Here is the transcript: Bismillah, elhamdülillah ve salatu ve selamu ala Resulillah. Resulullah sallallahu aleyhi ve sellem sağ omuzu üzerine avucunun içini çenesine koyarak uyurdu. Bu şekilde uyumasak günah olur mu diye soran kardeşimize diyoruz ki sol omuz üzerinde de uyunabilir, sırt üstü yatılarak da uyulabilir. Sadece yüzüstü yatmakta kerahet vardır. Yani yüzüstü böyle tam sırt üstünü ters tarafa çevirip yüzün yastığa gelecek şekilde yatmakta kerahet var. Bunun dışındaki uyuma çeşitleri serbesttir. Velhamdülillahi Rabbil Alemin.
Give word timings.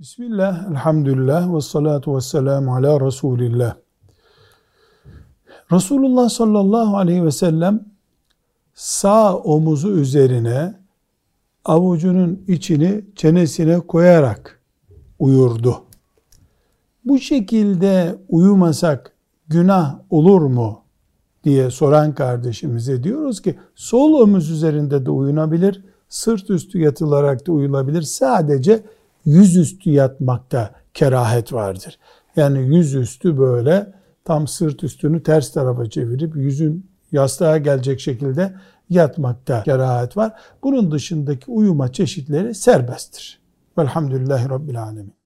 Bismillah, 0.00 0.70
elhamdülillah 0.70 1.54
ve 1.54 1.60
salatu 1.60 2.16
ve 2.16 2.20
selamu 2.20 2.74
ala 2.74 3.06
Resulillah. 3.06 3.74
Resulullah 5.72 6.28
sallallahu 6.28 6.96
aleyhi 6.96 7.24
ve 7.24 7.30
sellem 7.30 7.84
sağ 8.74 9.36
omuzu 9.36 9.90
üzerine 9.90 10.74
avucunun 11.64 12.44
içini 12.48 13.04
çenesine 13.16 13.80
koyarak 13.80 14.62
uyurdu. 15.18 15.82
Bu 17.04 17.18
şekilde 17.18 18.18
uyumasak 18.28 19.12
günah 19.48 19.98
olur 20.10 20.42
mu 20.42 20.80
diye 21.44 21.70
soran 21.70 22.14
kardeşimize 22.14 23.02
diyoruz 23.02 23.42
ki 23.42 23.58
sol 23.74 24.12
omuz 24.12 24.50
üzerinde 24.50 25.06
de 25.06 25.10
uyunabilir, 25.10 25.84
sırt 26.08 26.50
üstü 26.50 26.78
yatılarak 26.78 27.46
da 27.46 27.52
uyulabilir. 27.52 28.02
Sadece 28.02 28.82
yüzüstü 29.24 29.90
yatmakta 29.90 30.70
kerahet 30.94 31.52
vardır. 31.52 31.98
Yani 32.36 32.76
yüzüstü 32.76 33.38
böyle 33.38 33.92
tam 34.24 34.48
sırt 34.48 34.84
üstünü 34.84 35.22
ters 35.22 35.52
tarafa 35.52 35.90
çevirip 35.90 36.36
yüzün 36.36 36.90
yastığa 37.12 37.58
gelecek 37.58 38.00
şekilde 38.00 38.54
yatmakta 38.90 39.62
kerahet 39.62 40.16
var. 40.16 40.32
Bunun 40.62 40.90
dışındaki 40.90 41.50
uyuma 41.50 41.92
çeşitleri 41.92 42.54
serbesttir. 42.54 43.40
Velhamdülillahi 43.78 44.48
Rabbil 44.48 44.82
Alemin. 44.82 45.18